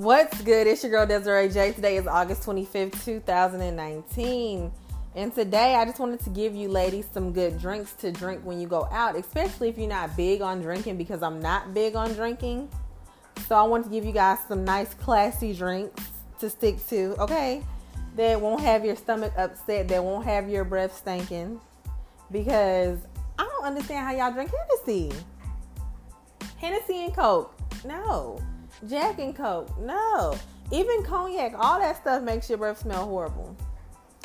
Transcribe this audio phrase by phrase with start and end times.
[0.00, 0.66] What's good?
[0.66, 1.72] It's your girl Desiree J.
[1.72, 4.72] Today is August 25th, 2019.
[5.14, 8.58] And today I just wanted to give you ladies some good drinks to drink when
[8.58, 12.14] you go out, especially if you're not big on drinking because I'm not big on
[12.14, 12.70] drinking.
[13.46, 16.02] So I want to give you guys some nice classy drinks
[16.38, 17.62] to stick to, okay?
[18.16, 21.60] That won't have your stomach upset, that won't have your breath stinking.
[22.30, 23.00] Because
[23.38, 25.12] I don't understand how y'all drink Hennessy.
[26.56, 27.54] Hennessy and Coke.
[27.84, 28.40] No.
[28.88, 29.78] Jack and Coke.
[29.78, 30.36] No.
[30.72, 33.56] Even cognac, all that stuff makes your breath smell horrible.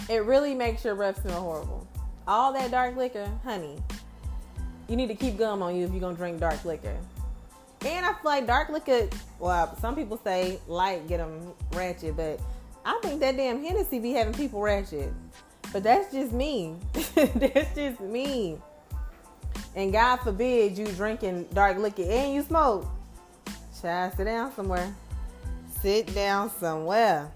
[0.09, 1.87] It really makes your breath smell horrible.
[2.27, 3.77] All that dark liquor, honey,
[4.87, 6.95] you need to keep gum on you if you're gonna drink dark liquor.
[7.85, 9.09] And I feel like dark liquor,
[9.39, 12.39] well, some people say light get them ratchet, but
[12.85, 15.11] I think that damn Hennessy be having people ratchet.
[15.73, 16.75] But that's just me.
[17.15, 18.57] that's just me.
[19.75, 22.87] And God forbid you drinking dark liquor and you smoke.
[23.85, 24.95] Child, sit down somewhere.
[25.79, 27.31] Sit down somewhere.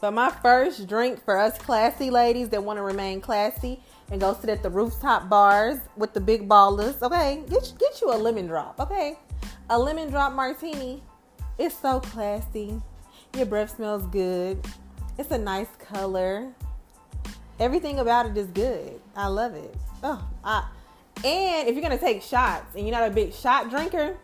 [0.00, 3.80] But my first drink for us classy ladies that want to remain classy
[4.10, 7.44] and go sit at the rooftop bars with the big ballers, okay?
[7.48, 9.20] Get get you a lemon drop, okay?
[9.70, 11.00] A lemon drop martini.
[11.58, 12.82] It's so classy.
[13.36, 14.58] Your breath smells good.
[15.16, 16.52] It's a nice color.
[17.60, 19.00] Everything about it is good.
[19.14, 19.72] I love it.
[20.02, 20.66] Oh, I,
[21.24, 24.16] and if you're gonna take shots and you're not a big shot drinker,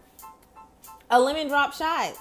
[1.13, 2.15] a lemon drop shot.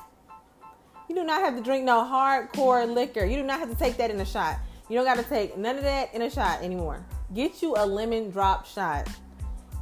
[1.08, 3.24] You do not have to drink no hardcore liquor.
[3.24, 4.60] You do not have to take that in a shot.
[4.90, 7.04] You don't got to take none of that in a shot anymore.
[7.34, 9.08] Get you a lemon drop shot.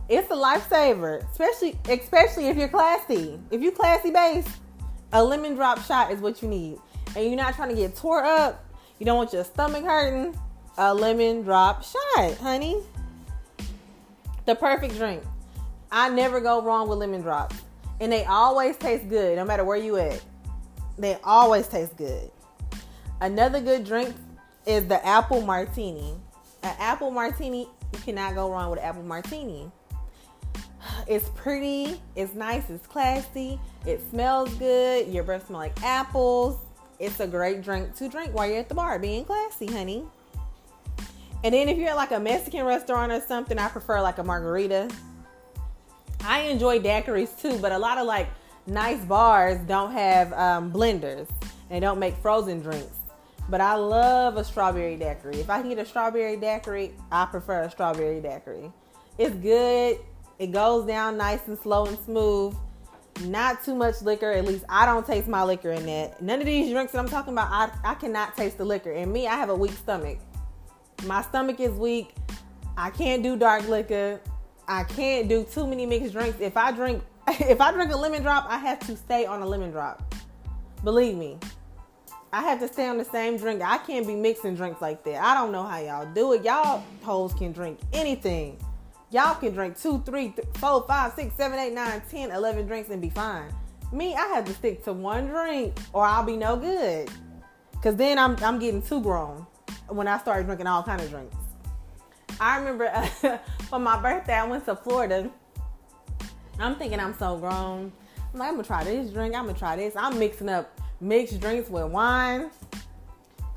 [0.08, 3.40] It's a lifesaver, especially especially if you're classy.
[3.50, 4.48] If you classy base,
[5.12, 6.78] a lemon drop shot is what you need.
[7.16, 8.64] And you're not trying to get tore up.
[9.00, 10.40] You don't want your stomach hurting.
[10.78, 12.80] A lemon drop shot, honey.
[14.46, 15.24] The perfect drink.
[15.92, 17.56] I never go wrong with lemon drops.
[18.00, 20.22] And they always taste good, no matter where you at.
[20.98, 22.32] They always taste good.
[23.22, 24.16] Another good drink
[24.66, 26.16] is the apple martini.
[26.64, 29.72] An apple martini, you cannot go wrong with apple martini.
[31.08, 36.58] It's pretty, it's nice, it's classy, it smells good, your breath smells like apples.
[37.00, 40.04] It's a great drink to drink while you're at the bar, being classy, honey.
[41.44, 44.24] And then if you're at like a Mexican restaurant or something, I prefer like a
[44.24, 44.90] margarita.
[46.30, 48.30] I enjoy daiquiris too, but a lot of like
[48.68, 51.28] nice bars don't have um, blenders
[51.72, 52.98] and don't make frozen drinks.
[53.50, 55.38] But I love a strawberry daiquiri.
[55.40, 58.72] If I can get a strawberry daiquiri, I prefer a strawberry daiquiri.
[59.18, 59.98] It's good.
[60.38, 62.56] It goes down nice and slow and smooth.
[63.22, 64.32] Not too much liquor.
[64.32, 66.22] At least I don't taste my liquor in that.
[66.22, 68.92] None of these drinks that I'm talking about, I, I cannot taste the liquor.
[68.92, 70.20] And me, I have a weak stomach.
[71.06, 72.14] My stomach is weak.
[72.78, 74.22] I can't do dark liquor.
[74.70, 76.40] I can't do too many mixed drinks.
[76.40, 79.46] If I drink if I drink a lemon drop, I have to stay on a
[79.46, 80.16] lemon drop.
[80.84, 81.38] Believe me.
[82.32, 83.64] I have to stay on the same drink.
[83.64, 85.24] I can't be mixing drinks like that.
[85.24, 86.46] I don't know how y'all do it.
[86.46, 88.60] Y'all hoes can drink anything.
[89.10, 92.92] Y'all can drink two, three, th- four, five, six, seven, eight, nine, ten, eleven drinks
[92.92, 93.52] and be fine.
[93.92, 97.10] Me, I have to stick to one drink or I'll be no good.
[97.82, 99.48] Cause then I'm I'm getting too grown
[99.88, 101.36] when I started drinking all kind of drinks.
[102.40, 103.38] I remember uh,
[103.70, 105.30] for my birthday I went to Florida
[106.60, 107.92] I'm thinking I'm so grown.
[108.34, 109.34] I'm like, I'm gonna try this drink.
[109.34, 109.96] I'm gonna try this.
[109.96, 112.50] I'm mixing up mixed drinks with wine.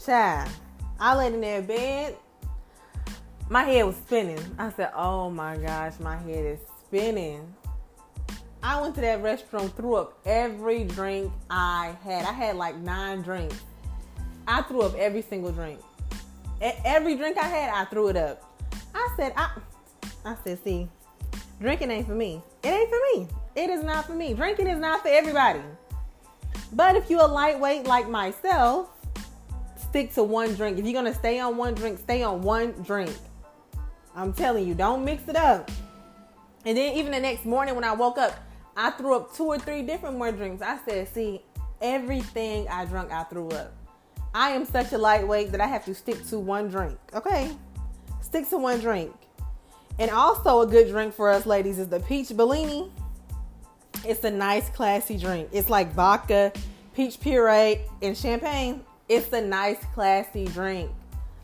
[0.05, 0.49] Child,
[1.01, 2.17] I laid in their bed.
[3.51, 4.39] My head was spinning.
[4.59, 7.53] I said, Oh my gosh, my head is spinning.
[8.63, 12.25] I went to that restroom, threw up every drink I had.
[12.25, 13.61] I had like nine drinks.
[14.47, 15.81] I threw up every single drink.
[16.61, 18.52] Every drink I had, I threw it up.
[18.95, 19.51] I said, I,
[20.25, 20.89] I said, see,
[21.61, 22.43] drinking ain't for me.
[22.63, 23.29] It ain't for me.
[23.55, 24.35] It is not for me.
[24.35, 25.61] Drinking is not for everybody.
[26.73, 28.89] But if you're a lightweight like myself,
[29.77, 30.79] stick to one drink.
[30.79, 33.15] If you're gonna stay on one drink, stay on one drink.
[34.15, 35.71] I'm telling you, don't mix it up.
[36.65, 38.35] And then even the next morning when I woke up,
[38.77, 40.63] I threw up two or three different more drinks.
[40.63, 41.43] I said, see,
[41.81, 43.75] everything I drank, I threw up.
[44.35, 46.99] I am such a lightweight that I have to stick to one drink.
[47.13, 47.51] Okay?
[48.23, 49.15] Stick to one drink.
[49.99, 52.91] And also a good drink for us ladies is the peach Bellini.
[54.07, 55.51] It's a nice classy drink.
[55.53, 56.53] It's like vodka,
[56.95, 58.85] peach puree, and champagne.
[59.09, 60.91] It's a nice classy drink.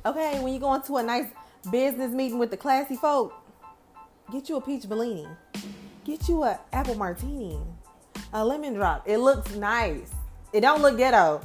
[0.06, 1.26] Okay, when you go into a nice
[1.70, 3.34] business meeting with the classy folk,
[4.32, 5.26] get you a peach Bellini.
[6.04, 7.58] Get you a apple martini,
[8.32, 9.06] a lemon drop.
[9.06, 10.10] It looks nice.
[10.54, 11.42] It don't look ghetto.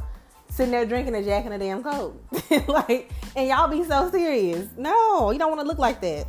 [0.54, 2.16] Sitting there drinking a Jack and a damn Coke.
[2.68, 4.68] like, and y'all be so serious.
[4.78, 6.28] No, you don't want to look like that.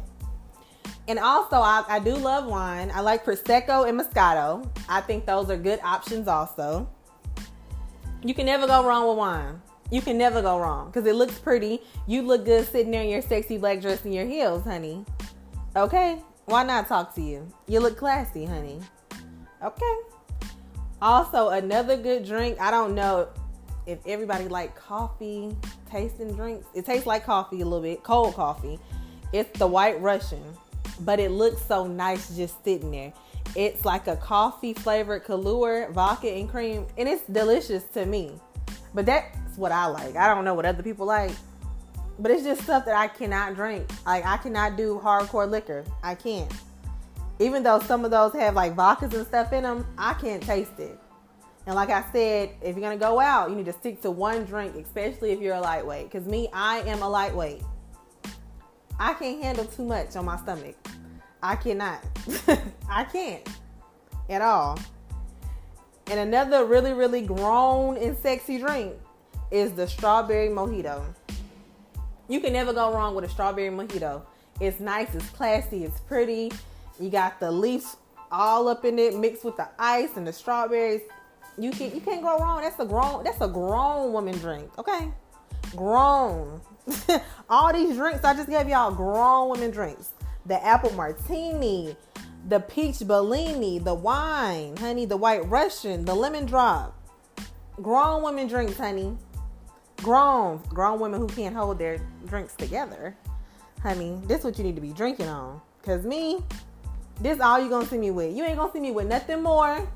[1.07, 2.91] And also, I, I do love wine.
[2.95, 4.67] I like Prosecco and Moscato.
[4.89, 6.89] I think those are good options also.
[8.23, 9.61] You can never go wrong with wine.
[9.91, 11.83] You can never go wrong because it looks pretty.
[12.07, 15.05] You look good sitting there in your sexy black dress and your heels, honey.
[15.77, 16.23] Okay?
[16.47, 17.47] Why not talk to you?
[17.69, 18.81] You look classy, honey.
[19.63, 19.97] Okay.
[21.03, 22.59] Also, another good drink.
[22.59, 23.29] I don't know
[23.87, 25.57] if everybody like coffee
[25.91, 26.67] tasting drinks.
[26.75, 28.79] It tastes like coffee a little bit, cold coffee.
[29.33, 30.43] It's the White Russian,
[31.01, 33.13] but it looks so nice just sitting there.
[33.55, 38.33] It's like a coffee flavored Kahlua, vodka and cream, and it's delicious to me.
[38.95, 40.17] But that's what I like.
[40.17, 41.33] I don't know what other people like,
[42.19, 43.91] but it's just stuff that I cannot drink.
[44.07, 45.85] Like I cannot do hardcore liquor.
[46.03, 46.53] I can't.
[47.41, 50.79] Even though some of those have like vodkas and stuff in them, I can't taste
[50.79, 50.99] it.
[51.67, 54.45] And like I said, if you're gonna go out, you need to stick to one
[54.45, 56.11] drink, especially if you're a lightweight.
[56.11, 57.63] Cause me, I am a lightweight.
[58.99, 60.77] I can't handle too much on my stomach.
[61.43, 62.05] I cannot.
[62.89, 63.49] I can't
[64.29, 64.79] at all.
[66.07, 68.95] And another really, really grown and sexy drink
[69.51, 71.03] is the strawberry mojito.
[72.29, 74.23] You can never go wrong with a strawberry mojito.
[74.61, 76.53] It's nice, it's classy, it's pretty.
[77.01, 77.97] You got the leaves
[78.31, 81.03] all up in it, mixed with the ice and the strawberries.
[81.59, 82.63] You can you can't go wrong.
[82.63, 84.71] That's a grown that's a grown woman drink.
[84.79, 85.11] Okay,
[85.77, 86.61] grown.
[87.49, 90.13] all these drinks I just gave y'all grown women drinks.
[90.47, 91.97] The apple martini,
[92.49, 96.95] the peach Bellini, the wine, honey, the white Russian, the lemon drop.
[97.81, 99.17] Grown women drinks, honey.
[99.99, 103.17] Grown, grown women who can't hold their drinks together.
[103.83, 105.61] Honey, this is what you need to be drinking on.
[105.83, 106.43] Cause me,
[107.21, 108.37] this all you gonna see me with.
[108.37, 109.87] You ain't gonna see me with nothing more.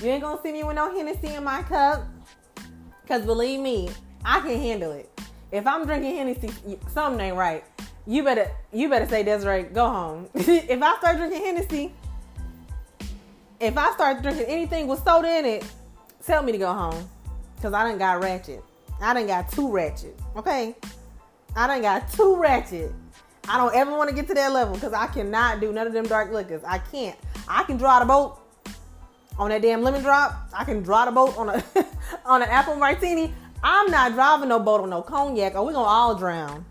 [0.00, 2.04] You ain't gonna see me with no Hennessy in my cup.
[3.06, 3.88] Cause believe me,
[4.24, 5.10] I can handle it.
[5.50, 6.50] If I'm drinking Hennessy,
[6.92, 7.64] something ain't right
[8.08, 10.28] you better you better say Desiree, go home.
[10.34, 11.92] if I start drinking Hennessy,
[13.60, 15.64] if I start drinking anything with soda in it,
[16.24, 17.06] tell me to go home.
[17.60, 18.64] Cause I done got ratchet.
[19.00, 20.18] I done got too ratchet.
[20.36, 20.74] Okay?
[21.54, 22.92] I done got too ratchet.
[23.46, 25.92] I don't ever want to get to that level because I cannot do none of
[25.92, 26.62] them dark liquors.
[26.64, 27.16] I can't.
[27.46, 28.40] I can draw the boat
[29.38, 30.48] on that damn lemon drop.
[30.52, 31.64] I can draw the boat on a
[32.24, 33.32] on an apple martini.
[33.62, 36.64] I'm not driving no boat on no cognac or we're gonna all drown.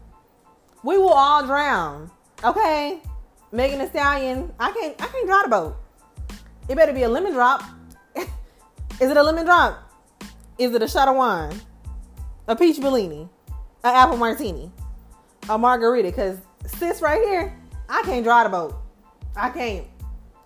[0.84, 2.12] We will all drown.
[2.44, 3.02] Okay?
[3.52, 5.76] Megan Thee Stallion, I can't I can't drive the boat.
[6.70, 7.64] It better be a lemon drop.
[8.16, 9.84] Is it a lemon drop?
[10.58, 11.60] Is it a shot of wine?
[12.48, 13.30] A peach Bellini?
[13.84, 14.72] An apple martini?
[15.50, 16.12] A margarita?
[16.12, 18.76] Cause sis right here, I can't drive the boat.
[19.36, 19.88] I can't.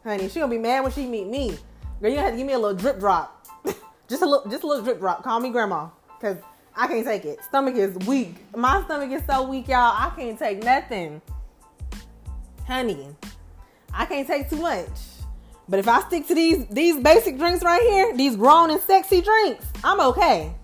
[0.04, 1.58] Honey, she gonna be mad when she meet me.
[2.02, 3.46] Girl, you have to give me a little drip drop.
[4.10, 5.24] just a little just a little drip drop.
[5.24, 5.90] Call me grandma.
[6.20, 6.38] Cause
[6.76, 7.44] I can't take it.
[7.44, 8.36] Stomach is weak.
[8.56, 9.94] My stomach is so weak, y'all.
[9.96, 11.22] I can't take nothing.
[12.66, 13.08] Honey,
[13.94, 14.88] I can't take too much.
[15.70, 19.22] But if I stick to these these basic drinks right here, these grown and sexy
[19.22, 20.56] drinks, I'm okay.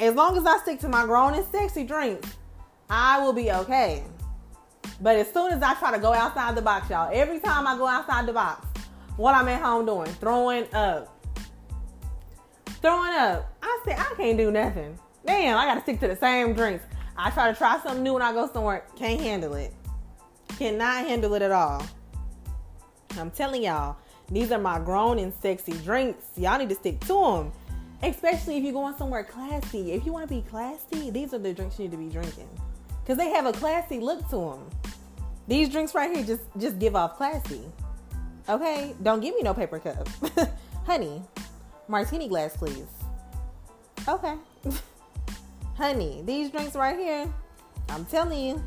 [0.00, 2.36] As long as I stick to my grown and sexy drinks,
[2.90, 4.02] I will be okay.
[5.00, 7.76] But as soon as I try to go outside the box, y'all, every time I
[7.76, 8.66] go outside the box,
[9.18, 10.10] what I'm at home doing?
[10.14, 11.14] Throwing up.
[12.80, 13.54] Throwing up.
[13.62, 14.98] I say I can't do nothing
[15.28, 16.84] damn, I gotta stick to the same drinks.
[17.16, 19.74] I try to try something new when I go somewhere, can't handle it.
[20.58, 21.84] Cannot handle it at all.
[23.18, 23.96] I'm telling y'all,
[24.30, 26.24] these are my grown and sexy drinks.
[26.36, 27.52] Y'all need to stick to them.
[28.02, 29.92] Especially if you're going somewhere classy.
[29.92, 32.48] If you want to be classy, these are the drinks you need to be drinking.
[33.02, 34.70] Because they have a classy look to them.
[35.46, 37.60] These drinks right here just, just give off classy.
[38.48, 38.94] Okay?
[39.02, 40.08] Don't give me no paper cup.
[40.86, 41.22] Honey,
[41.86, 42.86] martini glass, please.
[44.08, 44.34] Okay.
[45.76, 47.32] honey, these drinks right here,
[47.90, 48.62] I'm telling you,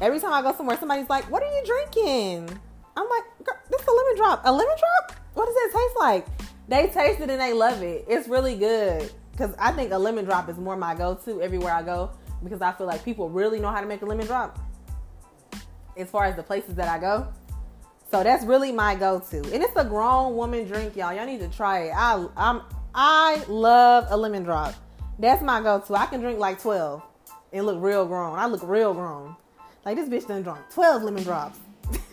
[0.00, 2.60] every time I go somewhere, somebody's like, What are you drinking?
[2.96, 3.24] I'm like,
[3.70, 4.42] This is a lemon drop.
[4.44, 5.18] A lemon drop?
[5.34, 6.26] What does that taste like?
[6.68, 8.04] They taste it and they love it.
[8.08, 9.12] It's really good.
[9.32, 12.10] Because I think a lemon drop is more my go to everywhere I go
[12.42, 14.58] because I feel like people really know how to make a lemon drop
[15.96, 17.28] as far as the places that I go.
[18.10, 21.12] So that's really my go-to, and it's a grown woman drink, y'all.
[21.12, 21.92] Y'all need to try it.
[21.94, 22.62] I I'm
[22.94, 24.74] I love a lemon drop.
[25.18, 25.94] That's my go-to.
[25.94, 27.02] I can drink like 12
[27.52, 28.38] and look real grown.
[28.38, 29.34] I look real grown.
[29.84, 31.58] Like this bitch done drunk 12 lemon drops.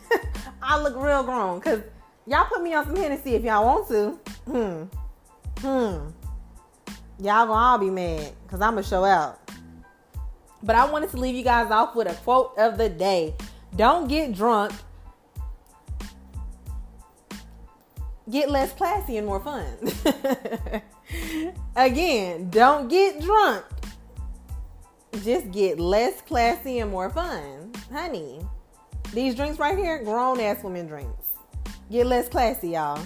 [0.62, 1.82] I look real grown because
[2.26, 4.20] y'all put me on some Hennessy if y'all want to.
[4.46, 4.84] Hmm.
[5.60, 6.10] Hmm.
[7.20, 9.40] Y'all gonna all be mad because I'm gonna show out.
[10.62, 13.36] But I wanted to leave you guys off with a quote of the day.
[13.76, 14.72] Don't get drunk.
[18.30, 19.76] Get less classy and more fun.
[21.76, 23.66] Again, don't get drunk.
[25.24, 27.74] Just get less classy and more fun.
[27.92, 28.40] Honey,
[29.14, 31.30] these drinks right here, grown ass women drinks.
[31.92, 33.00] Get less classy, y'all.